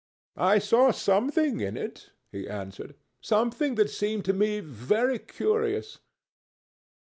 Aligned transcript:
"I 0.39 0.57
saw 0.57 0.89
something 0.89 1.59
in 1.59 1.77
it," 1.77 2.09
he 2.31 2.49
answered, 2.49 2.95
"something 3.21 3.75
that 3.75 3.91
seemed 3.91 4.25
to 4.25 4.33
me 4.33 4.59
very 4.59 5.19
curious." 5.19 5.99